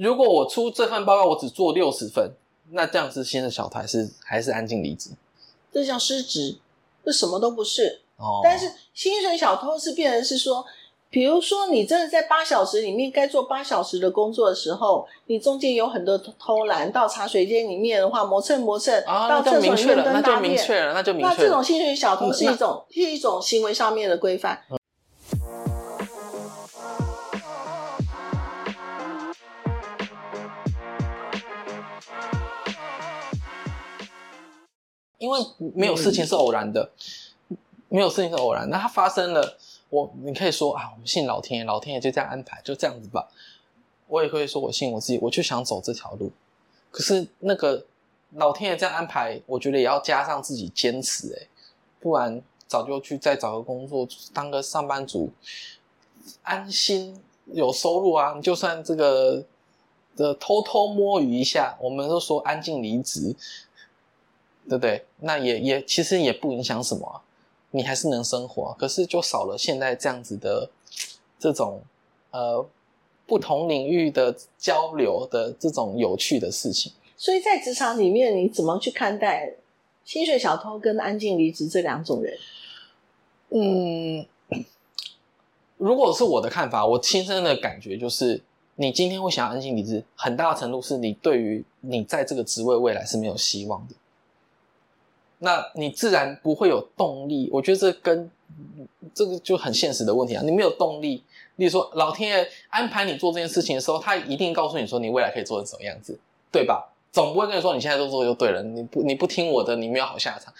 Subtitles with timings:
[0.00, 2.32] 如果我出这份报告我只做六十份，
[2.70, 5.10] 那这样是新的小偷还是还是安静离职？
[5.70, 6.56] 这叫失职，
[7.04, 8.00] 这什么都不是。
[8.16, 10.64] 哦，但是薪水小偷是变成是说，
[11.10, 20.52] 比如说你真的在八小时里面该做八小时的工作的时候，你中间有很多偷偷懒，到茶水间里面的话磨蹭磨蹭，啊，到那就厕所里面明确了，那就蹲大便。
[20.54, 21.36] 明确了，那就明确了。
[21.36, 24.62] 这种薪水小偷是一种是一种行为上面的规范。
[35.20, 35.38] 因为
[35.74, 36.90] 没有事情是偶然的，
[37.90, 38.66] 没有事情是偶然。
[38.70, 39.58] 那它发生了，
[39.90, 43.28] 我你可以说啊，我们信老天爷，老天爷就这样安排，就这样子吧。
[44.08, 46.32] 我也会说我信我自己，我就想走这条路。
[46.90, 47.84] 可是那个
[48.32, 51.48] 老天爷这样安排，我觉得也要加上自己坚持、欸，
[52.00, 55.30] 不然早就去再找个工作，当个上班族，
[56.42, 57.20] 安心
[57.52, 58.32] 有收入啊。
[58.34, 59.44] 你就算这个
[60.16, 63.36] 的偷偷摸鱼一下，我们都说安静离职，
[64.68, 65.04] 对不对？
[65.20, 67.20] 那也也其实也不影响什么、啊，
[67.70, 70.70] 你还是能生活啊、可是就少了现在这样子的
[71.38, 71.80] 这种
[72.30, 72.64] 呃
[73.26, 76.92] 不同领域的交流的这种有趣的事情。
[77.16, 79.54] 所以在职场里面，你怎么去看待
[80.04, 82.38] 薪水小偷跟安静离职这两种人？
[83.50, 84.26] 嗯，
[85.76, 88.40] 如果是我的看法，我亲身的感觉就是，
[88.76, 93.94] 你今天会想要安静离职，很大程度是你对于你在这个职位未来是没有希望的。
[95.40, 97.50] 那你自然不会有动力。
[97.52, 98.30] 我觉得这跟
[99.12, 101.22] 这个就很现实的问题啊，你没有动力。
[101.56, 106.18] 例如说，老天爷安排你做这件事情的时候，他一定告诉你说你未来可以做成什么样子，
[106.50, 106.90] 对吧？
[107.12, 110.54] 总不会跟你说你现在都做就对了，你不你不听我的，你没有好下场。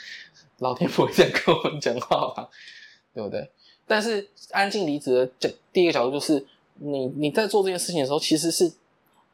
[0.58, 2.48] 老天不会这样跟我们讲话吧？
[3.14, 3.48] 对不对？
[3.86, 8.70] 但是安静离职的这第一个角度就是，你你在做这件事情的时候，其实是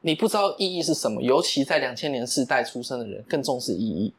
[0.02, 4.12] 你不知道意义是什么，尤其在两千年世代出生的人更重视意义。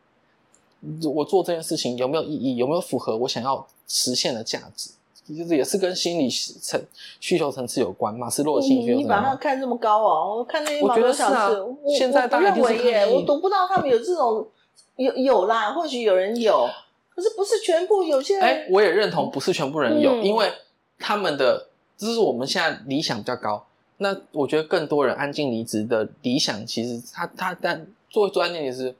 [1.13, 2.55] 我做这件事情有没有意义？
[2.57, 4.91] 有没有符合我想要实现的价值？
[5.35, 6.81] 就是也是跟心理层
[7.19, 8.15] 需求层次有关。
[8.15, 9.35] 马斯洛的心理需求你把它。
[9.35, 14.47] 看这么高哦，我看那一我毛多小觉得是啊，我现在大家就是认为耶，我读不到他们有这种
[14.95, 16.69] 有有啦，或许有人有，
[17.13, 20.49] 可是不是全部，有些人哎，我也认同不是全部人有，嗯因为
[20.97, 21.67] 他们的
[21.97, 23.65] 这是我们现在理想比较高。
[23.97, 28.95] 那我觉得更多人安静离职的理想，其实他他但做安静离职，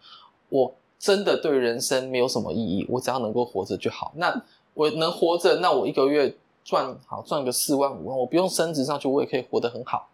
[0.50, 4.12] 我真的对人生没有什么意义，我只要能够活着就好。
[4.16, 4.44] 那
[4.74, 10.10] 我能活着，那我一个月赚好赚个四万五万，我不用升职上去，我也可以活得很好。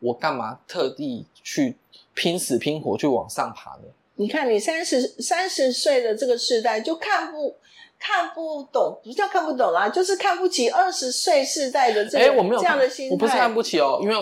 [0.00, 1.76] 我干嘛特地去
[2.14, 3.84] 拼死拼活去往上爬呢？
[4.16, 7.56] 你看，你三十三十岁的这个时代就看不
[7.98, 13.12] 看不懂，不叫看不懂啦，就是看不起二十岁世代的这我没有这样的心态。
[13.12, 14.14] 我不是看不起哦，因为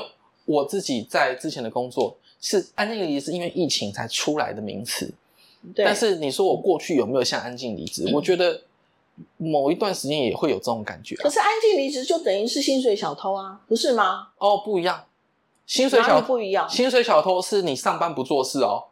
[0.45, 5.13] 我自己在之前的工作是安静离职，是因为疫情才出来的名词。
[5.75, 8.11] 对，但是你说我过去有没有像安静离职？
[8.15, 8.63] 我觉得
[9.37, 11.23] 某一段时间也会有这种感觉、啊。
[11.23, 14.29] 可是安静离职就等于是薪水小偷啊，不是吗？
[14.39, 15.05] 哦，不一样，
[15.67, 16.69] 薪水小里不一样？
[16.69, 18.85] 薪水小偷是你上班不做事哦。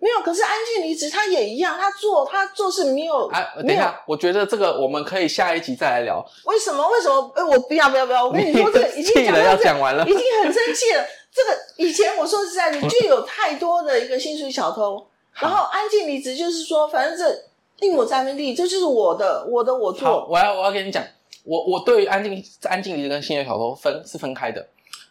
[0.00, 6.22] 没有，可是安静离职他也一样，他做他做事没有哎、等一下，我觉得这个我们可以下一集再来聊。
[6.44, 6.86] 为什么？
[6.90, 7.32] 为什么？
[7.34, 8.26] 哎，我不要不要不要！
[8.26, 10.12] 我跟你说，这个已经 讲，要讲完了已。
[10.12, 11.02] 经很生气了。
[11.32, 15.06] 这个以前我说实在，你就有太多的一个薪水小偷，
[15.40, 17.44] 然后安静离职就是说，反正这
[17.80, 20.26] 令我三分地，这就是我的，我的我好，做。
[20.30, 21.04] 我要我要跟你讲，
[21.42, 24.66] 我我对于安静安静离职跟薪水小偷分是分开的。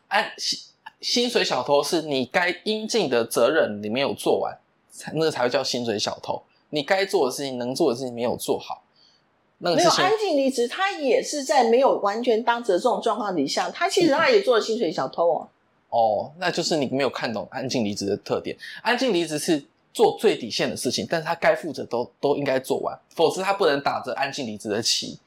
[0.07, 0.59] 安薪
[1.01, 4.57] 薪水小偷是你该应尽的责任你没有做完，
[4.89, 6.41] 才那个才会叫薪水小偷。
[6.69, 8.81] 你该做的事情、能做的事情没有做好，
[9.57, 15.47] 那个没有安静离职，他也是在没有完全当责这种状况底下，他其实他也做了薪水小偷哦。
[15.89, 18.57] 哦，那就是你没有看懂安静离职的特点。
[18.81, 25.17] 安静离职是做最底线的事情，但是他该负责都都应该做完，否则他不能打着安静离职的旗。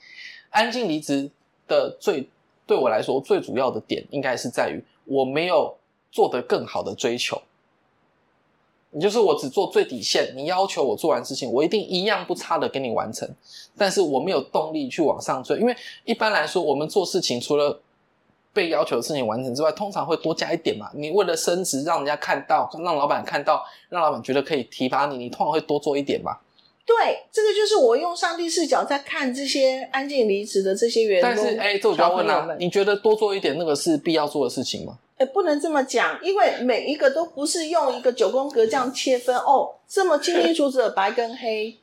[0.51, 1.31] 安静离职
[1.69, 2.29] 的最
[2.67, 5.77] 对我来说最主要的点，应该是在于我没有
[6.11, 7.41] 做得更好的追求。
[8.91, 13.29] 你就是我只做最底线，你要求我做完事情，我一定一样不差的给你完成，
[13.77, 17.79] 但是我没有动力去往上追，因为一般来说，我们做事情除了
[18.57, 20.91] 被要求的事情完成之外，通常会多加一点嘛。
[20.95, 26.39] 你为了升职，让人家看到，让老板看到，让老板觉得可以提拔你，你通常会多做一点嘛。
[26.87, 31.31] 对，这个就是我用上帝视角在看这些安静离职的这些员工。
[31.31, 34.97] 但是，哎，这我就要问啦、小朋友们你觉得多做一点那个是必要做的事情吗？
[35.19, 41.77] 哎，不能这么讲，因为每一个都不是用一个九宫格这样切分哦，这么清清楚楚的白跟黑，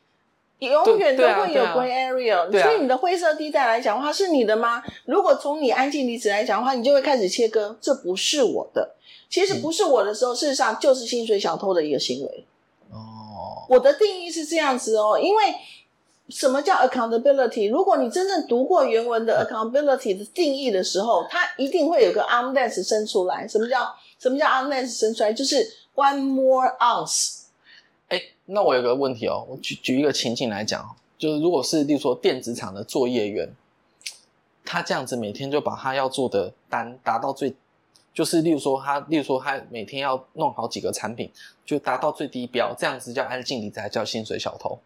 [0.65, 2.62] 永远都会有 gray area。
[2.62, 4.83] 所以你的灰色地带来讲的话是你的吗？
[5.06, 8.95] 如果从你安静离职来讲的话，你就会开始切割，这不是我的。
[9.30, 12.45] 其实不是我的时候，事实上就是薪水小偷的一个行为。
[12.92, 15.42] 哦，我的定义是这样子哦，因为
[16.30, 17.69] 什么叫 accountability？
[17.71, 23.48] 如果你真正读过原文的 accountability 的定义的时候，它一定会有个 armlength 生出来。
[23.48, 25.33] 什么叫什么叫 armlength 生出来？
[25.33, 27.43] 就是 one more ounce。
[28.45, 33.50] 哎，那我有个问题哦，我举举一个情境来讲，就是如果是例如说电子厂的作业员，
[34.66, 37.56] 他这样子每天就把他要做的单达到最。
[38.13, 41.31] 就是例如说，他例如说他每天要弄好几个产品，
[41.66, 44.78] 就达到最低标，这样子叫安静离职，还叫薪水小偷？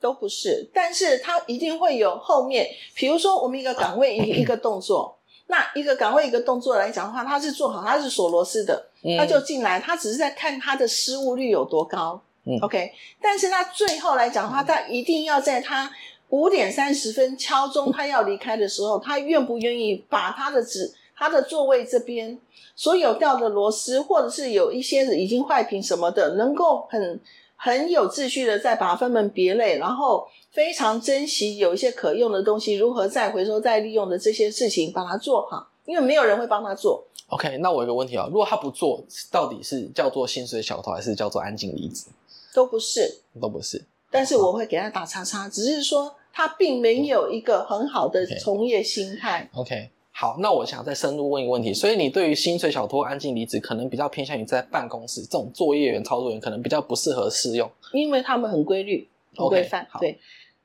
[0.00, 2.66] 都不是，但是他一定会有后面，
[2.96, 12.20] 比如说我们一个岗位一一个动作，那一个岗位一个动作来讲的话，他是做好，他是锁螺丝的，他就进来，他只是在看他的失误率有多高
[12.62, 12.92] ，OK。
[13.20, 15.90] 但是他最后来讲的话，他一定要在他
[16.28, 20.94] 五点三十分敲钟， 他要离开的时候，他愿不愿意把他的纸。
[21.22, 22.38] 他的座位这边
[22.74, 27.20] 所有掉的螺丝，或者是有一些已经坏屏什么的，能够很
[27.56, 37.04] 很有秩序的再把它分门别类，然后非常珍惜有一些可用的东西，如何再回收再利用的这些事情，把它做好，因为没有人会帮他做。
[37.26, 42.06] OK，那我有个问题啊，如果他不做，到底是叫做薪水小偷，还是叫做安静离职？
[42.54, 43.84] 都不是，都不是。
[44.10, 49.48] 但是我会给他打叉叉，只是说他并没有一个很好的从业心态。
[49.54, 49.90] OK。
[50.12, 59.86] 好，那我想再深入问一个问题，所以你对于薪水小偷、安静离职，可能比较偏向于在办公室这种作业员、操作员，可能比较不适合适用，因为他们很规律、很规范。
[59.98, 60.18] 对，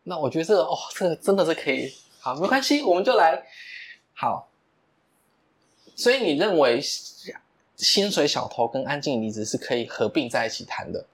[0.04, 1.90] 那我觉得这个哦，这个真的是可以。
[2.20, 3.42] 好，没关系，我们就来。
[4.14, 4.50] 好，
[5.96, 6.81] 所以你认为
[7.78, 11.06] 薪水小偷跟安静离职是可以合并在一起谈的？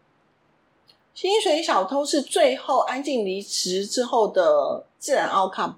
[1.14, 5.76] 薪水小偷是最后安静离职之后的自然 outcome。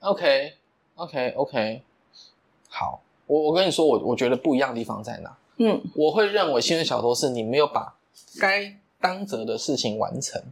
[0.00, 0.54] OK。
[0.96, 1.82] OK，OK，
[2.68, 5.34] 好，我我跟你说，我我觉得不一样的地方在哪？
[5.56, 7.96] 嗯，我会认为薪水小偷是你没有把
[8.38, 10.42] 该当责的事情完成，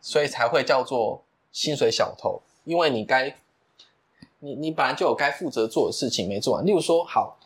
[0.00, 1.22] 所以才会叫做
[1.52, 2.40] 薪水小偷。
[2.64, 3.36] 因为你该，
[4.38, 6.64] 你你本来就有该负责做的事情没做完。
[6.64, 7.36] 例如说，好，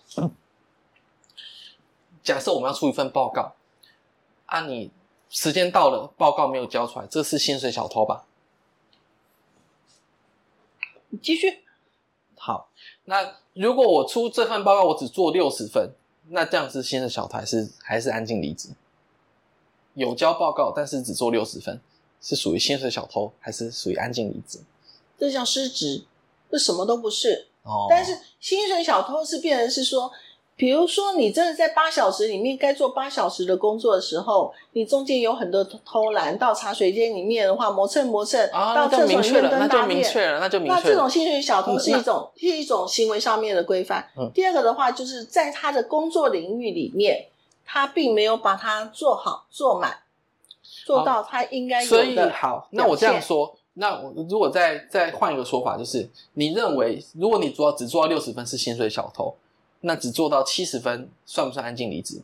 [2.23, 3.55] 假设我们要出一份报告，
[4.47, 4.93] 啊，你
[5.35, 8.25] 时间到了，报告没有交出来，这是薪水小偷吧？
[11.09, 11.65] 你继续。
[12.37, 12.71] 好，
[13.07, 15.91] 那如果我出这份报告，我只做六十分，
[16.29, 18.69] 那这样是薪水小偷还是还是安静离职？
[19.95, 21.81] 有交报告，但是只做六十分，
[22.21, 24.61] 是属于薪水小偷还是属于安静离职？
[25.19, 26.05] 这叫失职，
[26.49, 27.49] 这什么都不是。
[27.65, 30.13] 哦，但是薪水小偷是变成是说。
[30.57, 40.01] 比如说，你真的在八小时里面该做八小时的工作的时候，你中间有很多偷懒，到茶水间里面的话磨蹭磨蹭，到厕所里面蹲大便，
[40.67, 44.09] 那这种薪水小偷是一种是一种行为上面的规范。
[44.33, 47.27] 第二个的话，就是在他的工作领域里面，
[47.67, 49.99] 他并没有把它做好做满，
[50.87, 51.97] 做到他应该有的。
[51.97, 59.35] 所以好，那我这样说，那我如果再再换一个说法，就是你认为，如果你做只做到六十分是薪水小偷。
[59.85, 62.23] 那只做到七十分，算不算安静离职？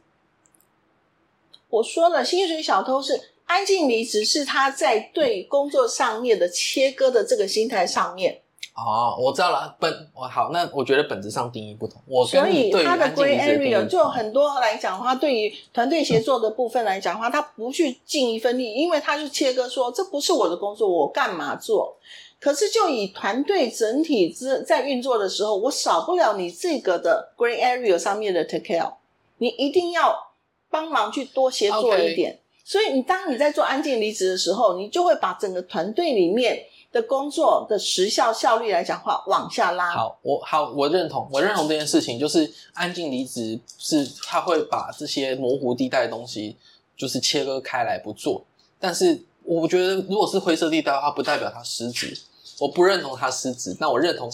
[1.68, 8.40] 我说了，薪水小偷是安静离职，是他在对工作上面的切割的这个心态上面。
[8.74, 12.00] 哦，我知道了，本我好，那我觉得本质上定义不同。
[12.06, 21.96] 我所以他的 grey area 就很多来讲的话，对于团队协作的部分来讲的话，他不去尽一份力，因为他是切割说，这不是我的工作，我干嘛做？
[22.40, 28.94] 可是，就以团队整体之在运作的时候，我少不了你这个的 green area 上面的 take care，
[29.36, 30.32] 你一定要
[30.70, 32.40] 帮忙去多协作一点。
[32.64, 39.90] 所以，你当你在做安静离职的时候，你就会把整个团队里面的工作的时效效率来讲话往下拉。
[39.90, 46.56] 好，我好，我认同，我认同这件事情，就是安静离职是他会把这些模糊地带的东西
[46.96, 48.42] 就是切割开来不做。
[48.78, 52.16] 但是，我觉得如果是灰色地带的话，不代表它失职。
[52.60, 54.30] 我不认同他失职，那我认同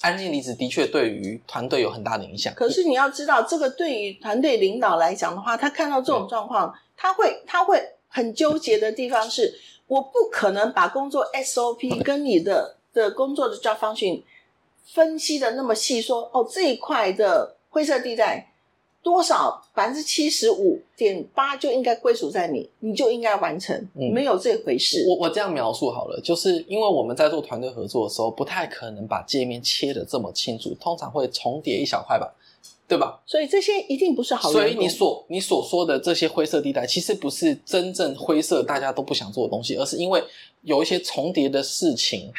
[0.00, 2.52] 安静离职的确对于团队有很大的影响。
[2.54, 14.22] 可是你要知道，这个对于团队领导来讲的话，他看到这种状况，他会他会很纠结的地方是，我不可能把工作 SOP 跟你的的工作的 job function
[14.84, 18.50] 分析的那么细，说哦这一块的灰色地带。
[19.04, 25.04] 多少百分之七十五点八就应该归属在你，你就应该完成，没有这回事。
[25.06, 32.34] 我我这样描述好了，就是因为我们在做团队合作的时候，不太可能把界面切的这么清楚，通常会重叠一小块吧，
[32.88, 33.20] 对吧？
[33.26, 34.50] 所以这些一定不是好。
[34.50, 40.24] 所以你所你所说的这些灰色地带，其实不是真正灰色，大家都不想做的东西，而是因为
[40.62, 42.32] 有一些重叠的事情，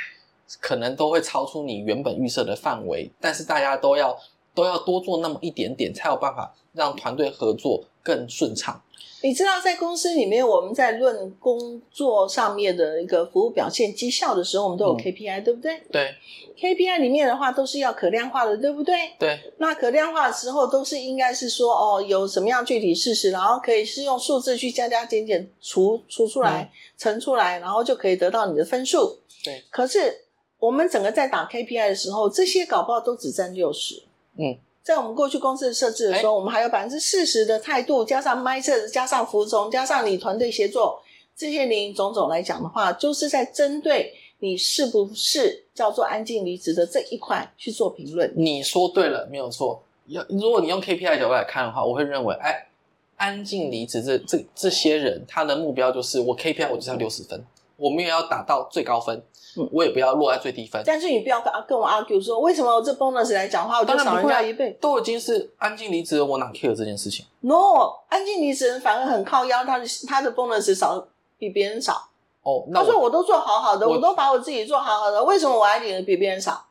[0.60, 4.18] 可能都会超出你原本预设的范围，但是大家都要。
[4.56, 8.82] 都要多做那么一点点，才有办法让团队合作更顺畅。
[9.22, 16.14] 你知道，在公司里面，我们在论工作上面的一个服务表现绩效的时候，我们都有嗯 KPI，、对不对对
[16.60, 18.96] ？KPI 里面的话，都是要可量化的，对不对？
[19.18, 29.18] 对，那可量化的时候，都是应该是说，哦，有什么样具体事实，然后可以是用数字去加加减减除除出来、乘出来，然后就可以得到你的分数。
[29.44, 29.64] 对。
[29.72, 30.26] 可是
[30.60, 34.04] 我们整个在打 KPI 的时候，这些搞不好都只占六十。
[34.38, 34.58] 嗯。
[34.84, 41.02] 在我们过去公司的设置的时候，我们还有百分之四十的态度，加上 mindset，加上服从，加上你团队协作
[41.36, 48.32] 这些零零总总来讲的话，就是在针对你是不是叫做安静离职的这一块去做评论。
[48.36, 49.82] 你说对了，没有错。
[50.06, 52.68] 要如果你用 KPI 角度来看的话，我会认为，哎，
[53.16, 57.44] 安静离职这这这些人，他的目标就是我 KPI 我就是要六十分，
[57.78, 59.16] 我没有要打到最高分，
[59.58, 60.82] 嗯我也不要落在最低分。
[60.86, 72.10] 但是你不要跟跟我 argue 说，为什么我这 bonus 来讲话，我就少人家一倍都已经是安静离职了，我哪 care 这件事情？？No，安静离职人反而很靠腰，他的他的 bonus 少比别人少。
[72.44, 76.66] 哦，那他说我我都做好好的，我我都把我自己做好好的，为什么我还领的比别人少？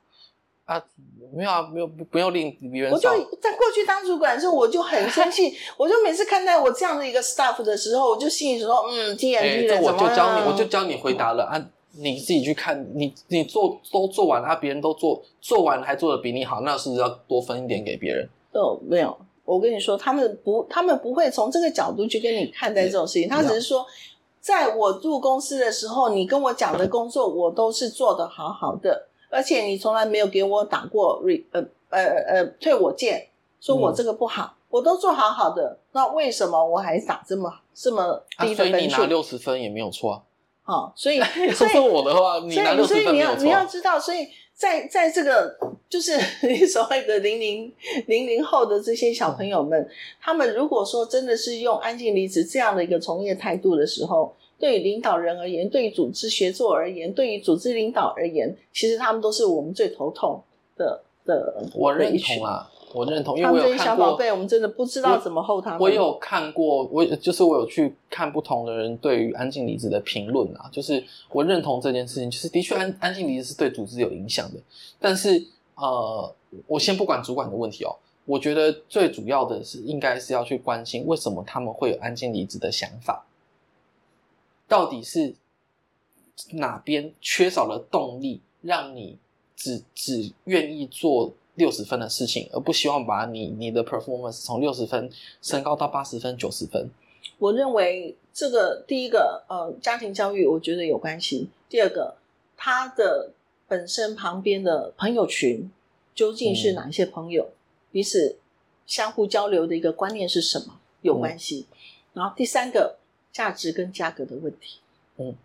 [1.34, 3.08] 啊，没有啊，没有不要令别人我就。
[3.40, 9.32] 在过去当主管的时候，我就很生气，我就每次看待我这样的一个 staff 的时候，我就心里说，嗯 N T
[9.68, 11.70] 这我就教你，我就教你回答了啊！
[11.96, 18.28] 你自己去看，你你做都做完了，啊，别人都做做完了还做的比你好，那是不是要多分一点给别人？
[18.52, 19.16] 哦，没有。
[19.44, 23.28] 我跟你说，他们不，他们不会从这个角度去跟你看待这种事情。
[23.28, 23.84] 他只是说，
[24.40, 31.60] 在我入公司的时候，你跟我讲的工作，我都是做的好好的，而且你从来没有给我打过 re 呃
[31.90, 33.26] 呃呃退我件，
[33.60, 39.06] 说我这个不好，我都做好好的，那为什么我还打这么这么啊，低的分数所以你拿？
[39.06, 40.22] 六十分也没有错啊。
[40.66, 41.20] 好、所以
[41.52, 43.64] 所以我的话，你拿六十所以所以你要你要啊。
[43.66, 45.58] 知道，所以在在这个
[45.90, 47.70] 就是你 所谓的零零
[48.06, 49.86] 零零后的这些小朋友们，
[50.22, 54.34] 他们如果说真的是用安静离职这样的一个从业态度的时候，
[54.64, 60.42] 对于领导人而言，对于组织协作而言，对于组织领导而言，其实他们都是我们最头痛
[60.74, 61.62] 的的。
[61.74, 65.80] 我认同啊，我认同，因为有看过，小宝贝，我们真的不知道怎么后他们。
[65.80, 74.58] 我有看过，我就是我有去看不同的人对于安静离职的评论啊，就是我认同这件事情，就是的确安安静离职是对组织有影响的，
[74.98, 75.44] 但是
[75.74, 76.34] 呃，
[76.66, 77.94] 我先不管主管的问题哦，
[78.24, 83.26] 我觉得最主要的是应该是要去关心为什么他们会有安静离职的想法，
[84.68, 85.34] 到底是
[86.52, 89.18] 哪边缺少了动力，让你
[89.56, 96.90] 只只愿意做六十分的事情，而不希望把你你的 performance 从六十分升高到八十分、九十分。
[97.38, 101.48] 我认为这个第一个呃家庭教育，我觉得有关系。
[101.68, 102.16] 第二个，
[102.56, 103.32] 他的
[103.66, 105.70] 本身旁边的朋友群
[106.14, 107.48] 究竟是哪一些朋友，
[107.90, 108.38] 彼此
[108.86, 111.66] 相互交流的一个观念是什么，有关系。
[112.12, 112.98] 然后第三个，
[113.34, 114.78] 价值跟价格的问题。
[115.18, 115.36] 嗯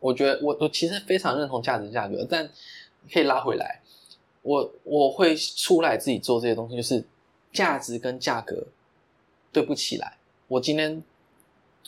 [0.00, 2.48] 我觉得我我其实非常认同价值价格，但
[3.12, 3.82] 可以拉回来，
[4.40, 7.04] 我我会出来自己做这些东西，就是
[7.52, 8.66] 价值跟价格
[9.52, 10.16] 对不起来。
[10.48, 11.02] 我今天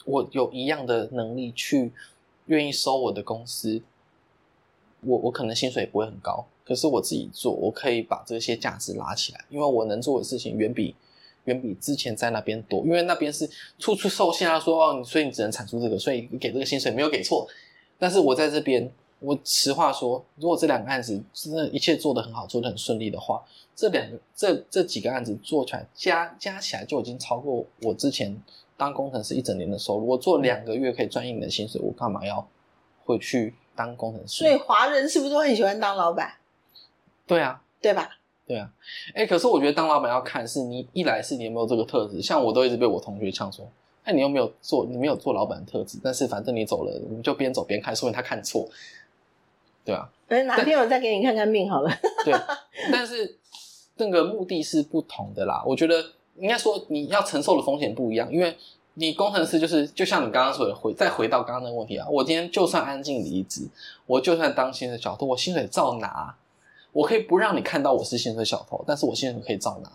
[0.05, 1.91] 我有一样的能力去
[2.45, 3.81] 愿意收我的公司，
[5.01, 10.93] 我我可能薪水不会很高，可是我自己做，我可以把这些价值拉起来，因为我能做的事情远比
[11.49, 17.47] 远比之前在那边多，因为那边是处处受限啊，说哦，所以你只能产出这个，所以你给这个薪水没有给错，
[17.97, 18.89] 但是我在这边，
[19.19, 23.43] 我实话说，如果这两个案子真的一切做得很好，做得很顺利的话，
[23.75, 28.39] 这两个这这几个案子做出来加加起来就已经超过我之前
[28.77, 30.07] 当工程师一整年的收入。
[30.07, 32.47] 我做两个月可以赚一年的薪水，我干嘛要
[33.03, 34.43] 回去当工程师？
[34.43, 36.33] 所以华人是不是都很喜欢当老板，
[37.25, 38.18] 对啊，对吧？
[38.49, 38.67] 对啊，
[39.13, 43.63] 哎，可是我觉得当老板要看是你一来是你有没有这个特质，像我都一直被我同学呛说，
[44.03, 48.67] 哎，你又没有做，你没有做老板的特质，但是反正你走了，我们就边走边看，说明他看错，
[49.85, 51.91] 对啊，哎，哪天我再给你看看命好了。
[52.25, 52.33] 对，
[52.91, 53.37] 但是
[53.97, 55.63] 那个目的是不同的啦。
[55.63, 56.03] 我觉得
[56.39, 58.57] 应该说你要承受的风险不一样，因为
[58.95, 63.67] 你工程师就是就像你刚刚说的，回再回到刚刚那个问题啊，我今天就算安静离职，
[64.07, 66.35] 我就算当薪水角度，我薪水照拿，
[66.91, 69.91] 我可以不让你看到我是薪水小偷，但是我薪水可以照拿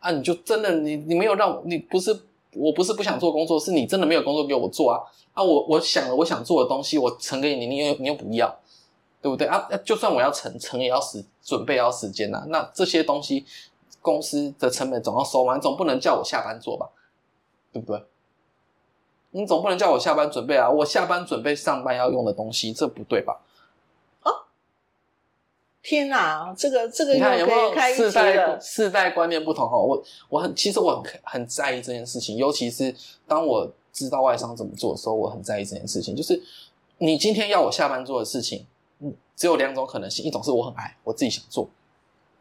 [0.00, 0.10] 啊！
[0.10, 2.16] 你就真的你你没有让，你不是
[2.54, 5.00] 我不是不想做工作，是你真的没有工作给我做啊
[5.32, 5.42] 啊！
[5.42, 8.58] 我我想了我想做的东西，我呈给你，你又你又不要。
[9.22, 9.68] 对不对啊？
[9.84, 13.46] 就算我要成，成也要时准备要时间呐、那这些东西，
[14.00, 16.88] 公司的成本总要收完，总不能叫我下班做吧？
[17.72, 18.02] 对不对？
[19.30, 20.68] 你总不能叫我下班准备啊！
[20.68, 23.40] 我下班准备上班要用的东西，这不对吧？
[25.82, 28.60] 天哪，这个这个又你看有没有世代了。
[28.60, 29.76] 世代观念不同哈？
[29.76, 32.94] 我我很其实我很很在意这件事情，尤其是
[33.26, 36.14] 当我知道外商怎么做的时候，我很在意这件事情。
[36.14, 36.40] 就是
[36.98, 38.64] 你今天要我下班做的事情，
[39.00, 41.66] 嗯，只有两种可能性，一种是我很爱，我自己想做；，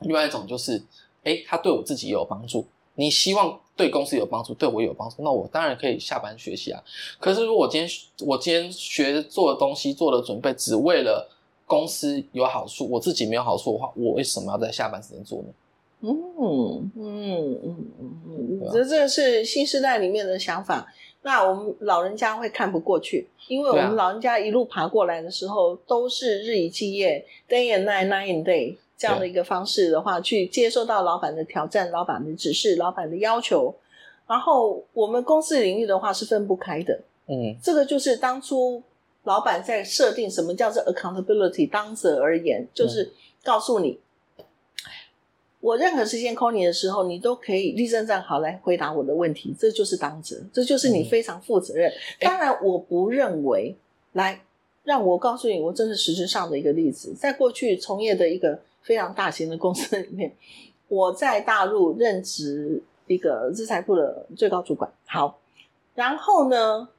[0.02, 0.82] 另外一种就是，
[1.24, 2.68] 哎，他对我自己也有帮助。
[2.94, 6.84] 你希望对公司有帮助，对我也有帮助，那我当然可以下班学习啊。
[7.20, 7.90] 可是如果我今天
[8.28, 11.28] 我今天学做的东西做的准备，只为了
[11.72, 15.48] 公司有好处，我自己没有好处的话，我为什么要在下班时间做呢？
[16.04, 16.12] 嗯
[16.44, 17.60] 嗯嗯
[18.00, 20.86] 嗯嗯，这这是新时代里面的想法。
[21.22, 33.74] 那我们老人家会看不过去，因为我们老人家一路爬过来的时候，都是日以继夜，day and night, night and day 这样的一个方式的话，去接受到老板的挑战、老板的指示、老板的要求。
[34.28, 38.82] 然后我们公司领域的话是分不开的，嗯这个就是当初
[39.24, 43.14] 老板在设定什么叫做 accountability，当责而言，就是
[43.44, 44.00] 告诉你，
[45.60, 51.92] 我任何时间 call 你的时候，你都可以立正站好来回答我的问题，这就是当责，这就是你嗯非常负责任。
[52.20, 53.76] 当然，我不认为
[54.14, 54.42] 来
[54.84, 60.36] 让我告诉你，我真是实质上的一个例子，在过去从业的一个非常大型的公司里面，
[60.90, 64.92] 我在大陆任职一个资财部的最高主管。
[65.06, 65.40] 好，
[65.94, 66.90] 然后呢，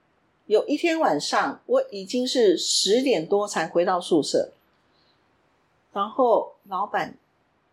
[0.52, 4.52] 有一天晚上，我已经是十点多才回到宿舍，
[5.94, 7.16] 然后老板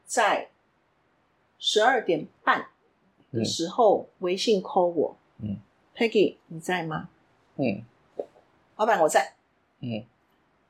[0.05, 0.49] 在
[1.57, 2.69] 十二点半
[3.33, 5.57] 的时候微信 call 我，嗯
[5.93, 7.09] ，Peggy 你在吗？
[7.57, 7.83] 嗯。
[8.77, 9.33] 老板我在，
[9.81, 10.05] 嗯。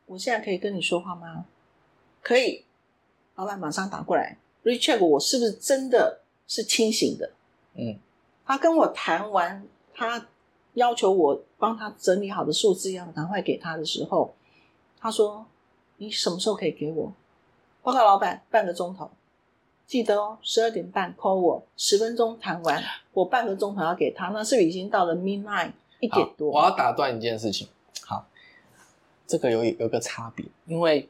[0.07, 1.45] 我现在可以跟你说话吗？
[2.23, 2.65] 可以。
[3.35, 7.33] 老板马上打过来，recheck 我是不是真的是清醒的。
[7.75, 7.99] 嗯。
[8.47, 9.63] 他跟我谈完，
[9.93, 10.27] 他
[10.79, 14.33] 要求我帮他整理好的数字要赶快给他的时候，
[14.97, 15.45] 他说
[15.97, 17.11] ：“你什么时候可以给我？”
[17.83, 19.11] 报告老板，半个钟头。
[19.85, 22.81] 记得哦，十二点半 call 我，十分钟谈完，
[23.11, 26.51] 我半个钟头要给他，那是不是已经到了 midnight 一点，多？
[26.51, 27.67] 我要打断一件事情。
[28.05, 28.25] 好，
[29.27, 31.09] 这个有有个差别，因为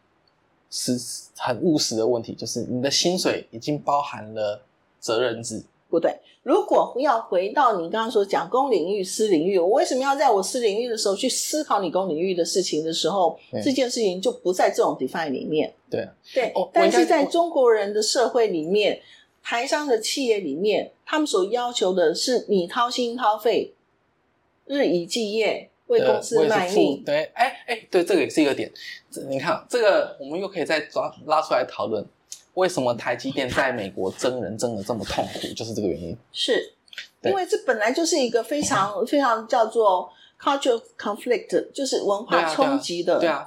[0.71, 0.97] 实
[1.37, 4.61] 很务实的问题就是你的薪水已经包含了
[4.99, 5.63] 责任制。
[5.89, 15.73] 不对，如果要回到你刚刚所讲公领域、私领域，我为什么要在我私领域的时候去思考你公领域的事情的时候，这件事情就不在这种 define 里面。
[15.89, 19.01] 对啊，对，哦但是在中国人的社会里面，
[19.41, 23.73] 台商的企业里面，他们所要求的是你掏心掏肺，
[24.67, 27.03] 日以继夜为公司卖命。
[27.03, 28.71] 对，哎哎，对，这个也是一个点。
[29.09, 32.05] 这你看，这个我们又可以再抓拉出来讨论，
[32.59, 36.15] 为什么台积电在美国争人争的这么痛苦，就是这个原因。
[36.33, 36.73] 是，
[37.23, 43.17] 因为这本来就是一个非常 非常叫做 cultural conflict，就是文化对啊对啊冲击的。
[43.17, 43.45] 对啊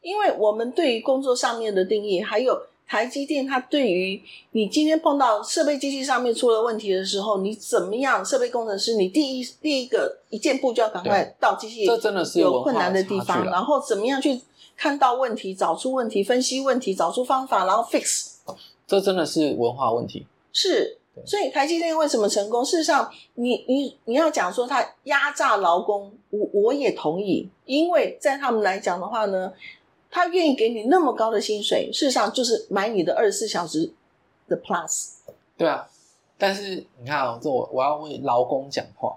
[0.00, 4.22] 因为我们对于工作上面的定义，还有台积电它对于
[4.52, 8.22] 你今天碰到设备机器上面出了问题的时候，你怎么样？
[8.22, 14.38] 设备工程师，你第一第一个一箭步就要赶快到机器这真的是有困难的地方，然后怎么样去
[14.76, 18.33] 看到问题，找出问题，分析问题，找出方法，然后 fix。
[18.86, 20.26] 这真的是文化问题。
[20.52, 22.64] 是，所以台积电为什么成功？
[22.64, 29.52] 事实上，你你你要讲说它压榨劳工，我我也同意，因为在他们来讲的话呢，
[30.10, 33.92] 他愿意给你那么高的薪水，事实上就是买你的二十四小时
[34.48, 35.14] 的 plus。
[35.56, 35.88] 对啊，
[36.36, 39.16] 但是你看哦，这我我要为劳工讲话。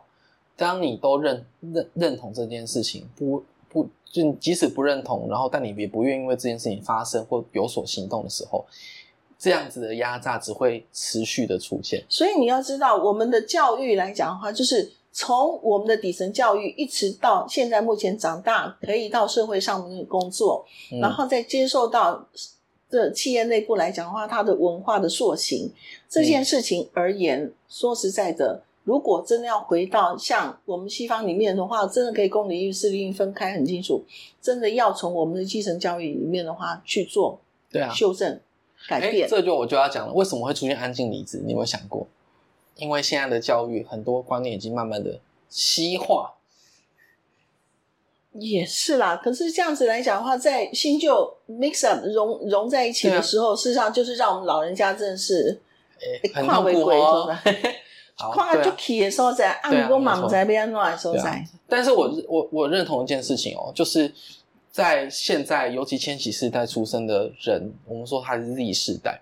[0.56, 8.66] 当你都认认认同这件事情，不不就即使不认同，然后但你也不愿意为这件事情发生或有所行动的时候，
[9.40, 12.04] 这样子的压榨只会持续的出现。
[12.10, 22.28] 所以你要知道，我们的教育来讲的话，就是从我们的底层教育一直到现在目前长大，可以到社会上面工作，嗯然后再接受到
[22.90, 25.72] 这企业内部来讲的话，它的文化的塑形
[26.10, 34.04] 这件事情而言，说实在的，如果真的要回到像我们西方里面的话，真的可以公领域、私领域分开很清楚，
[34.42, 38.40] 真的要从我们的基层教育里面的话去做对啊，修正、
[38.88, 39.28] 改哎，变。
[39.28, 41.38] 这就我就要讲了，为什么会出现安静离职？
[41.46, 42.08] 你有没有想过？
[42.76, 46.36] 因为现在的教育很多观念已经慢慢的西化，
[48.34, 55.60] 也是啦，可是这样子来讲的话，在新旧 mix up 融融在一起的时候，事实上就是让我们老人家真的是
[55.96, 57.36] 哎，很跨为痛苦贵，哦。
[58.14, 59.88] 好， 跨对啊就起的所在，对啊
[61.14, 61.48] 对啊在。
[61.68, 64.14] 但是我我我认同一件事情哦，就是
[64.78, 69.20] 在现在，尤其千禧世代出生的人，我们说他是 Z 世代，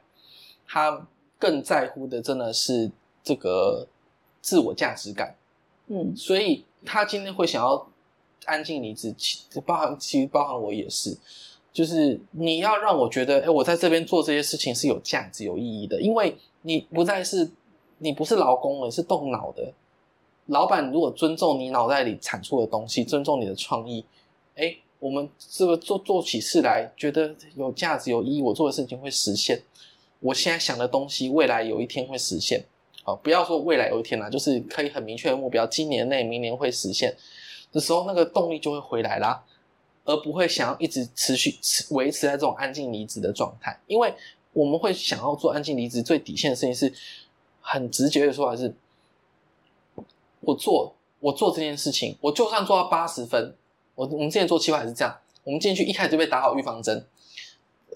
[0.68, 1.08] 他
[1.40, 2.92] 更在乎的真的是
[3.24, 3.88] 这个
[4.42, 5.34] 自我价值感，
[5.88, 6.14] 嗯。
[6.14, 7.88] 所以他今天会想要
[8.44, 11.18] 安静离职，其包含其实包含我也是，
[11.72, 17.50] 就是你要让我觉得，哎，我在这边做这些事情是有价值、有意义的，因为你不再是
[18.00, 19.72] 你不是劳工了，是动脑的。
[20.48, 24.04] 老板如果尊重你脑袋里产出的东西，尊重你的创意，
[24.58, 28.42] 哎，我们是不是做做起事来觉得有价值、有意义？
[28.42, 29.62] 我做的事情会实现。
[30.20, 32.66] 我现在想的东西，未来有一天会实现。
[33.04, 37.16] 好，不要说未来有一天啦，就是可以很明确的目标，今年内、明年会实现
[37.72, 39.44] 的时候，那个动力就会回来啦，
[40.06, 43.80] 而不会想要一直持续持维持在这种安静离职的状态。
[43.86, 44.12] 因为
[44.54, 46.92] 我们会想要做安静离职，最底线的事情是
[47.62, 48.74] 很直觉的说法是。
[50.40, 53.56] 我做我做这件事情，我就算做到八十分，
[53.96, 57.08] 我我们之前做计划也是这样，我们进去一开始就被打好预防针，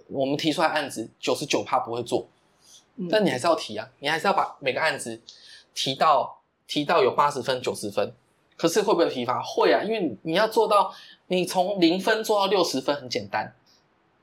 [0.08, 2.28] 我们提出来案子九十九趴不会做，
[3.10, 5.22] 但你还是要提啊，你还是要把每个案子
[5.74, 8.14] 提到提到有八十分九十分，
[8.58, 9.42] 可是会不会疲乏？
[9.42, 10.94] 会啊，因为你要做到
[11.28, 13.54] 你从零分做到六十分很简单，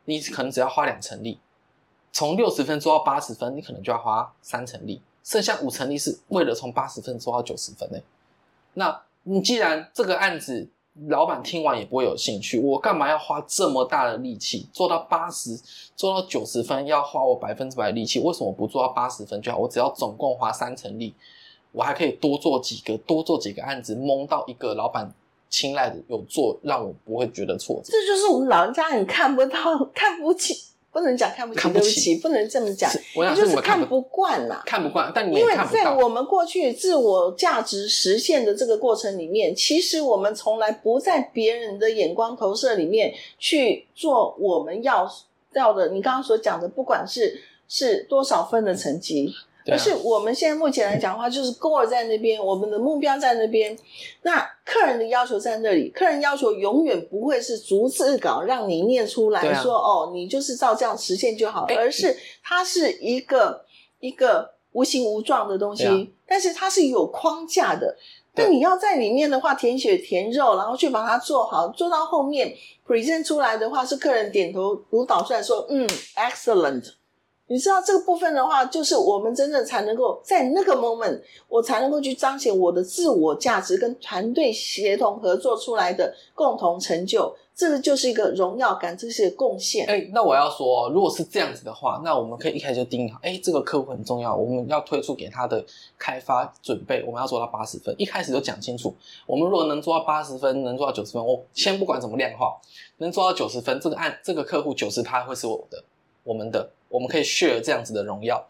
[0.06, 1.38] 你可能只要花两成力，
[2.12, 7.98] 从六十分做到八十分，你可能就要花三成力，剩下五成力是为了从八十分做到九十分呢。
[8.74, 10.68] 那你既然这个案子
[11.08, 15.54] 老板听完也不会有兴趣，我干嘛要花这么大的力气做到八十，
[15.94, 18.18] 做到九十分要花我百分之百的力气？
[18.18, 19.58] 为什么不做到八十分就好？
[19.58, 21.14] 我只要总共花三成力，
[21.72, 25.12] 我还可以多做几个，多做几个案子，蒙到一个老板
[25.50, 27.92] 青睐的有做，让我不会觉得挫折。
[27.92, 30.56] 这就是我们老人家你看不到、看不清。
[30.96, 35.12] 不能讲看不起，对不起，不能这么讲，我就是看不惯呐，看不惯。
[35.14, 45.06] 但你因为在我们过去自我价值实现的这个过程里面，其实我们从来不在别人的眼光投射里面去做我们要
[45.52, 45.90] 要的。
[45.90, 49.30] 你刚刚所讲的，不管是是多少分的成绩。
[49.68, 53.76] 而是我们现在目前来讲的话，就是 goal 在那边，我们的目标在那边，
[54.22, 63.64] 那客人的要求在那里，客人要求永远不会是逐字稿让你念出来说哦，你就是照这样实现就好，而是它是一个
[64.00, 67.96] 一个无形无状的东西，但是它是有框架的，
[68.34, 72.54] 那你要在里面的话填血填肉，然后去把它做好，做到后面
[72.86, 76.92] present 出来的话，是客人点头如捣蒜说嗯，excellent。
[77.48, 89.86] 你知道这个部分的话，就是我们真正才能够在那个 moment，我才能够去彰显我的自我价值跟团队协同合作出来的共同成就，这个就是一个荣耀感，这是贡献。
[89.86, 95.64] 哎，那我要说，如果是这样子的话，那我们可以一开始就定好，哎，这个客户很重要，我们要推出给他的
[95.96, 98.92] 开发准备，我们要做到八十分，一开始就讲清楚。
[99.24, 102.56] 我们如果能做到八十分，能做到九十分，我先不管怎么量化，
[102.96, 105.84] 能做到九十分，这个案这个客户九十趴会是我的，
[106.24, 106.68] 我们的。
[106.88, 108.46] 我们可以 share 这样子的荣耀，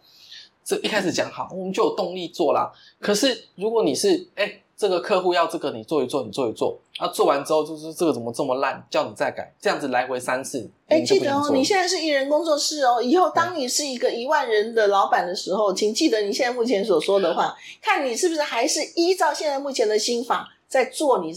[0.64, 2.72] 这一开始讲好，我们就有动力做啦。
[3.00, 10.68] 可是如果你是哎，这个客户要这个，你做一做，你做一做，啊，做完之后就是这个怎么这么烂，叫你再改，这样子来回三次。
[10.86, 21.32] 哎，记得哦，你现在是艺人工作室哦，以后当你是一个一万人的老板的时候，请记得你现在目前所说的话，看你是不是还是依照现在目前的心法在做你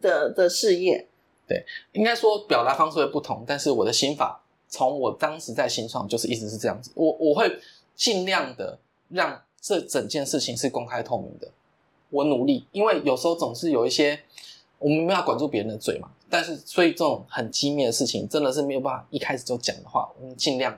[0.00, 1.08] 的的事业。
[1.48, 4.40] 对，应该说表达方式会不同，但是我的心法。
[4.74, 6.90] 从我当时在新创，就是一直是这样子。
[6.96, 7.60] 我我会
[7.94, 8.76] 尽量的
[9.08, 11.48] 让这整件事情是公开透明的。
[12.10, 14.18] 我努力，因为有时候总是有一些
[14.80, 16.10] 我们没有管住别人的嘴嘛。
[16.28, 20.76] 但是，所以这种很机密的事情，真的是没有办法一开始就讲的话，我们尽量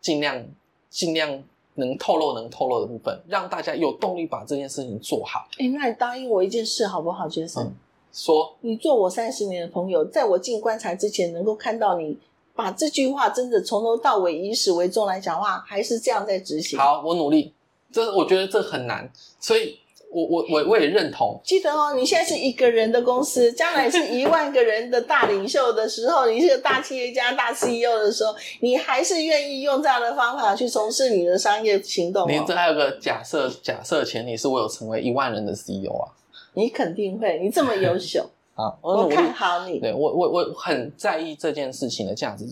[0.00, 0.46] 尽量
[0.88, 5.46] 尽量能透露能透露的部分，让大家有动力把这件事情做好。
[5.58, 7.70] 哎，那你答应我一件事好不好，杰森？
[8.10, 12.16] 说，你做我三十年的朋友，在我进棺材之前，能够看到你。
[12.58, 16.76] 把这句话真的从头到尾以史为重来讲话，还是这样在执行。
[16.76, 17.54] 好，我努力。
[17.92, 19.78] 这我觉得这很难，所以
[20.10, 21.40] 我我我我也认同。
[21.44, 32.28] 记得哦，你现在是一个人的公司，将来是一万个人的大领袖的时候，你是个大企业家、大 CEO 的时候，你还是愿意用这样的方法去从事你的商业行动。
[32.28, 36.10] 你这还有个假设，假设前提是我有成为一万人的 CEO 啊。
[36.54, 38.28] 你肯定会，你这么优秀。
[38.58, 39.78] 啊，我看好你。
[39.78, 42.44] 对我，我我很在意这件事情的价值，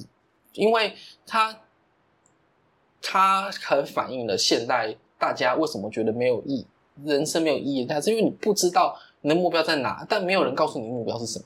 [0.52, 0.94] 因为
[1.26, 1.58] 它
[3.02, 6.66] 它很反映了现代大家为什么觉得没有意义，
[7.04, 11.44] 人生没有意义，但是因为你不知道你的目标在哪，但没有人告诉你目标是什么。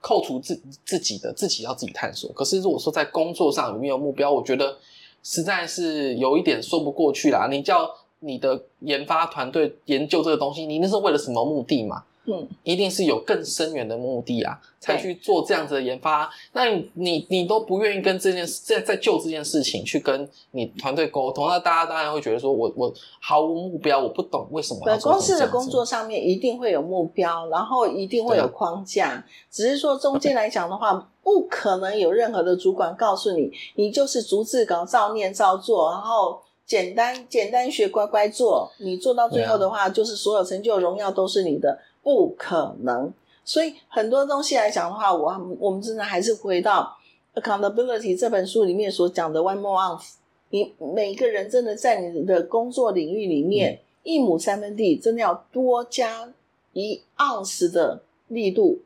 [0.00, 2.28] 扣除自自己的，自己要自己探索。
[2.32, 4.76] 可是如果说在工作上有没有目标，我觉得
[5.22, 7.46] 实在是有一点说不过去啦。
[7.48, 7.88] 你叫
[8.18, 12.02] 你的研发团队研究这个东西，你那是为了什么目的嘛？
[12.24, 16.30] 嗯，一定是有更深远的目的啊，才去做这样子的研发。
[16.52, 43.12] 那你你你都不愿意跟这件事，在在就这件事情去跟你团队沟通，那大家当然会觉得说我我毫无目标，我不懂为什么公司的工作上面一定会有目标，然后一定会有框架，只是说中间来讲的话，不可能有任何的主管告诉你，你就是逐字稿照念照做，然后简单简单学乖乖做，你做到最后的话，就是所有成就荣耀都是你的，不可能。
[43.44, 46.96] 所以很多东西来讲的话，我我们真的还是回到
[47.40, 50.12] 《Accountability》这本书里面所讲的 “one more ounce”。
[50.50, 56.32] 你每个人真的在你的工作领域里面，一亩三分地，真的要多加
[56.74, 58.82] 一盎司的力度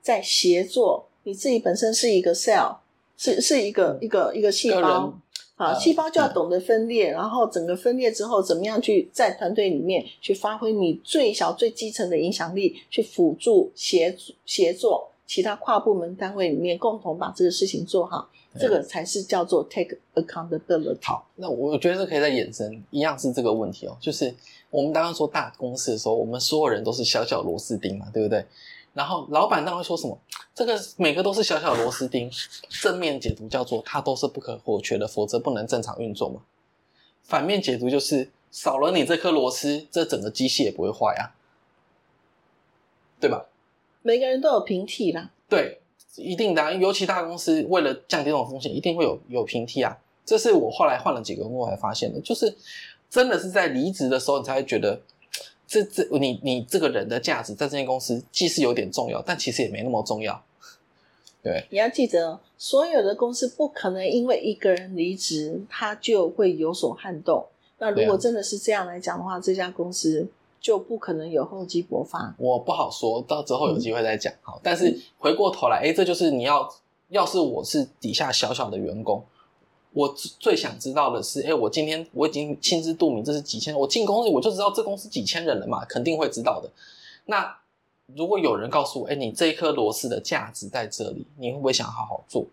[0.00, 1.06] 在协作。
[1.24, 2.76] 你自己本身是一个 cell，
[3.16, 5.12] 是是一个一个一个细胞
[5.60, 20.96] 啊，呃细胞就要懂得分裂，然后整个分裂之后，怎么样去在团队里面去发挥你最小最基层的影响力，去辅助协协作其他跨部门单位里面共同把这个事情做好，对这个才是叫做 take accountability。
[21.02, 24.34] 好，那我觉得这可以再衍生，一样是这个问题哦，就是
[24.70, 28.44] 我们刚刚说大公司的时候，我们所有人都是小小螺丝钉嘛，对不对？
[28.92, 30.18] 然后老板当然会说什么，
[30.54, 32.30] 这个每个都是小小螺丝钉，
[32.68, 36.42] 正面解读叫做它都是不可或缺的，否则不能正常运作嘛。
[37.22, 41.30] 反面解读就是少了你这颗螺丝，这整个机器也不会坏啊，
[43.20, 43.46] 对吧？
[44.02, 45.80] 每个人都有平替啦，对，
[46.16, 49.96] 一定的、啊，尤其大公司为了降低这种风险，一定会有有平替啊。
[50.24, 52.56] 这是我后来换了几个工作才发现的，就是
[53.08, 55.00] 真的是在离职的时候，你才会觉得，
[55.70, 60.42] 这这你你这个人的价值在这间公司既是有点重要，但其实也没那么重要。
[61.44, 67.46] 对，你要记得，所有的公司不可能因为一个人离职，他就会有所撼动。
[67.78, 70.26] 那如果真的是这样来讲的话，这家公司
[70.60, 72.34] 就不可能有厚积薄发。
[72.36, 74.34] 我不好说，到之后有机会再讲。
[74.42, 76.68] 好，但是回过头来，哎，这就是你要，
[77.10, 79.24] 要是我是底下小小的员工，
[79.92, 86.70] 我最最想知道的是，哎，我今天我已经心知肚明，这是几千人，我进公司我就知道这公司几千人了嘛，肯定会知道的。
[87.26, 87.58] 那
[88.14, 92.46] 如果有人告诉我，哎，你这一颗螺丝的价值在这里，你会不会想好好做？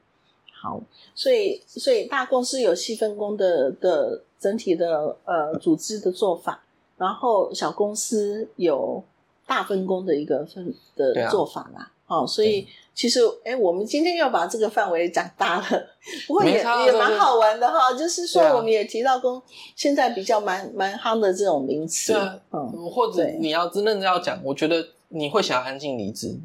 [0.60, 0.82] 好，
[1.14, 6.64] 所以所以大公司有细分工的的整体的呃组织的做法，
[6.98, 9.04] 然后小公司有
[9.46, 11.92] 大分工的一个分的做法啦。
[12.08, 12.66] 哦、所以
[12.98, 15.88] 其实哎，我们今天又把这个范围讲大了，
[16.26, 17.94] 不过也也蛮好玩的哈。
[17.94, 19.40] 就是说我们也提到公
[19.76, 26.36] 现在比较蛮蛮夯的这种名词，对啊嗯，或者你要真正要讲，我觉得你会想要安静离职，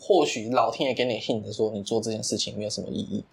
[0.00, 3.24] 或许老天爷给你 hint 说你做这件事情没有什么意义。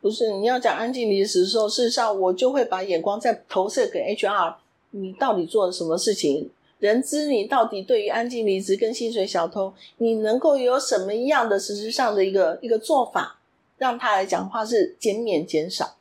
[0.00, 4.54] 不是你要讲安静离职的时候，事实上我就会把眼光再投射给 HR，
[4.92, 6.50] 你到底做了什么事情？
[6.82, 13.38] 人资你到底对于安静离职跟薪水小偷，你能够有什么样的实质上的一个一个做法，
[13.78, 15.94] 让他来讲话是减免减少？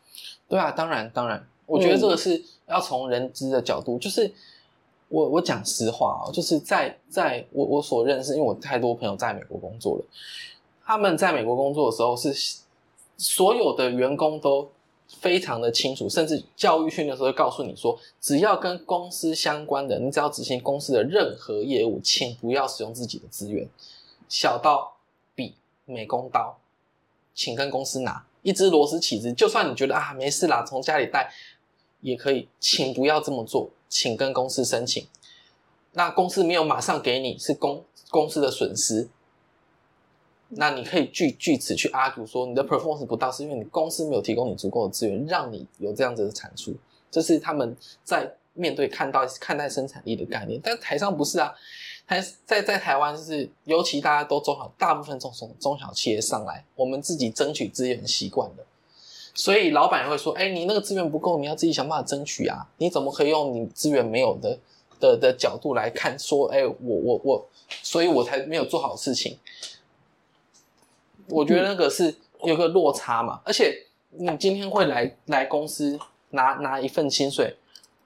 [0.50, 4.34] 对啊，当然当然，我觉得这个是要从人资的角度，就是
[5.10, 10.06] 我我讲实话哦，就是在在我我所认识，因为我太多朋友在美国工作了，
[10.84, 12.34] 他们在美国工作的时候是
[13.18, 14.68] 所有的员工都
[15.20, 23.68] 非常的清楚，甚至教育训练的时候告诉你说，只要跟公司相关的，你只要执行公司的任何业务，请不要使用自己的资源，
[24.30, 24.96] 小到
[25.36, 26.58] 笔、美工刀，
[27.36, 28.26] 请跟公司拿。
[28.42, 31.32] 一只螺丝起子，就算你觉得啊没事啦，从家里带
[32.00, 35.06] 也可以，请不要这么做，请跟公司申请。
[35.92, 39.10] 那公司没有马上给你，是公公司的损失。
[40.52, 46.74] 那你可以据据此去 argue 说你的 performance 不到，是因为你公司没有提供你足够的资源，让你有这样子的产出。
[47.10, 51.54] 这是他们在面对看到看待生产力的概念，但台上不是啊。
[52.08, 58.66] 台在在台湾就是，尤其大家都中小，大部分中中中小企业上来，我们自己争取资源习惯了，
[59.34, 62.68] 所以老板也会说：“哎，你那个资源不够，你要自己想办法争取啊！
[62.80, 64.60] 你怎么可以用你资源没有的
[65.00, 66.18] 的的角度来看？
[66.20, 67.48] 说，哎，我我我，
[67.82, 69.38] 所以我才没有做好事情。”
[71.30, 75.98] 我觉得那个是有个落差嘛，而且你今天会来来公司
[76.32, 77.56] 拿拿一份薪水，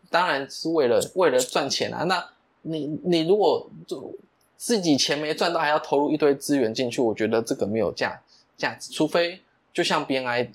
[0.09, 2.03] 当然是为了为了赚钱啊。
[2.03, 2.29] 那
[2.61, 4.13] 你你如果就
[4.57, 8.21] 自己钱没赚到，还要投入一堆资源进去，我觉得这个没有价
[8.57, 8.91] 价值。
[8.91, 9.41] 除非
[9.73, 10.49] 就像 BNI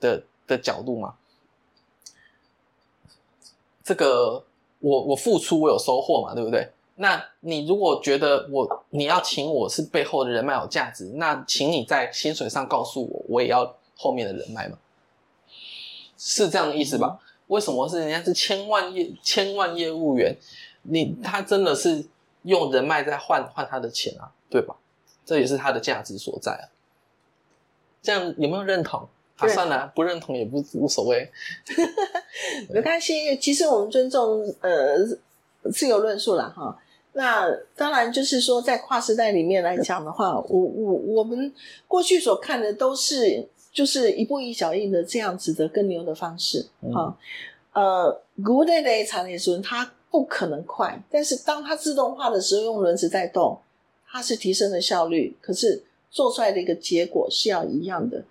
[0.00, 1.14] 的的角度嘛，
[3.82, 4.44] 这个
[4.80, 6.70] 我我付出我有收获嘛，对不对？
[6.96, 14.78] 那你如果觉得我你要请我是背后的人脉有价值，那请你在薪水上告诉我，我也要后面的人脉嘛，
[16.16, 17.18] 是这样的意思吧？
[17.48, 20.36] 为什么是人家是千万业千万业务员，
[20.82, 22.06] 你他真的是
[22.42, 24.76] 用人脉在换换他的钱啊，对吧？
[25.26, 26.64] 这也是他的价值所在啊。
[28.00, 29.08] 这样有没有认同？
[29.36, 31.28] 啊，算了，不认同也不无所谓。
[32.70, 34.98] 没关系，其实我们尊重呃
[35.72, 36.80] 自由论述了哈。
[37.14, 41.52] 那当然就是说，在跨时代里面来讲的话， 我我我们
[41.88, 47.16] 过去所看的都是就是一步一脚印的这样子的更牛的方式哈。
[47.72, 53.58] 呃，古代的长年轮它不可能快，但是当它自动化的时候，用轮子在动，
[54.06, 58.22] 它是提升了效率，可是做出来的一个结果是要一样的。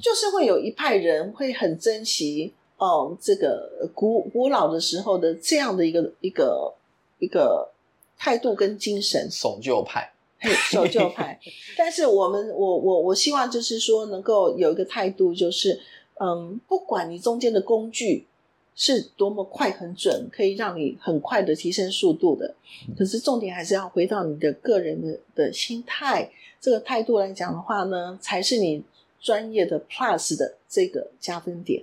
[0.00, 6.74] 就是会有一派人会很珍惜哦，这个古古老的时候的这样的一个一个
[7.18, 7.70] 一个
[8.18, 10.12] 态度跟精神，守旧派，
[10.70, 11.38] 守旧派。
[11.76, 15.80] 但是我们，我我我希望就是说，能够有一个态度，就是
[16.20, 18.26] 嗯，不管你中间的工具
[18.74, 22.54] 是多么快很准，可以让你很快的提升速度的，
[22.96, 28.82] 可是重点还是要回到你的个人的的心态，这个态度来讲的话呢，才是你。
[29.24, 31.82] 专业的 Plus 的这个加分点，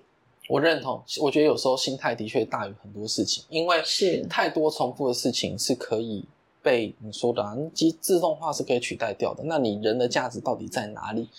[0.52, 1.02] 我认同。
[1.22, 6.26] 我觉得有时候心态的确大于很多事情，因为是太多重复的事情是可以
[6.62, 9.44] 被你说的，机自动化是可以取代掉的。
[9.46, 11.30] 那你人的价值到底在哪里？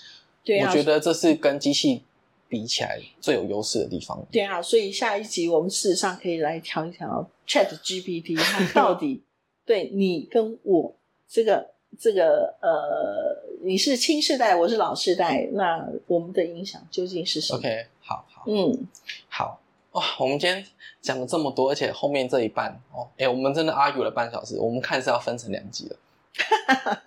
[0.42, 2.02] 对啊，我觉得这是跟机器
[2.48, 4.24] 比起来最有优势的地方。
[4.32, 9.22] 对啊，所以下一集我们事实上可以来调一调 Chat GPT，它到底
[9.66, 10.94] 对你跟我
[11.28, 11.70] 这个。
[12.00, 18.76] 这个呃，你是青世代，我是老世代，那我们的影响究竟是什么？OK，好好，嗯，
[19.28, 19.60] 好
[19.92, 20.64] 哇，我们今天
[21.00, 25.96] 讲了这么多，而且后面这一半哦，哎，我们真的 argue 了半小时，我们看是要分成两集了，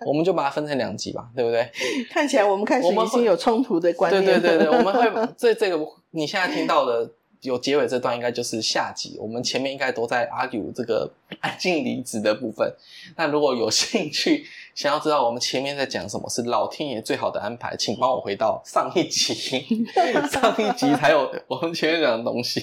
[0.06, 1.70] 我们就把它分成两集吧，对不对？
[2.10, 5.78] 看起来我们开始已经有冲突的观念，对对对对， 我们会这这个
[6.12, 7.10] 你现在听到的
[7.42, 12.72] 有结尾这段，应该就是下集，我们前面应该都在 argue 这个 安静离职的部分，
[13.16, 14.46] 那如果有兴趣。
[14.76, 19.32] 想要知道我们前面在讲什么是老天爷最好的安排，请帮我回到上一集，
[20.30, 22.60] 上一集才有我们前面讲的东西。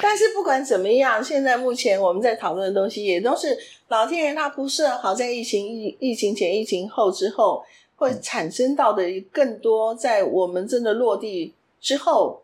[0.00, 7.60] 但是不管怎么样，现在目前我们在讨论的东西也都是老天爷他不设好在疫情疫疫情前、疫情后之后
[7.96, 9.02] 会产生到的
[9.32, 12.40] 更多，在我们真的落地之后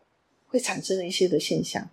[0.55, 1.85] 会产生的一些的现象。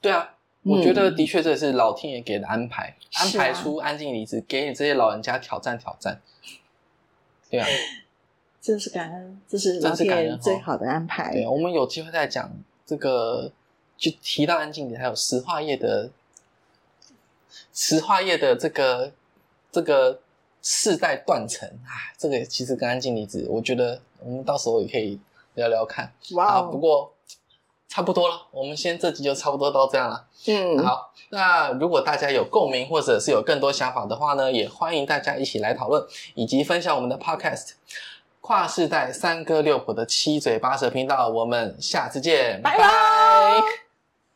[0.00, 6.20] 对啊，我觉得的确这是老天爷给的安排，安排出安静离职，给你这些老人家挑战挑战。
[7.48, 7.66] 对啊，
[8.60, 11.32] 这是感恩，这是老天爷最好的安排。
[11.32, 12.50] 对，我们有机会再讲
[12.84, 13.52] 这个，
[13.96, 16.10] 就提到安静里还有石化业的
[17.72, 19.12] 石化业的这个
[19.70, 20.20] 这个
[20.60, 25.20] 世代断层啊，这个其实跟安静离子，我觉得我们到时候也可以
[25.54, 26.12] 聊聊看。
[26.32, 27.14] 哇，不过。
[27.88, 30.26] 差不多了，我们先这集就差不多到这样了。
[30.46, 37.70] 嗯，好，那如果大家有共鸣或者是有更多想法的话呢，也欢迎大家一起来讨论以及分享我们的 Podcast
[38.40, 41.28] 跨世代三哥六婆的七嘴八舌频道。
[41.28, 43.87] 我们下次见，拜拜。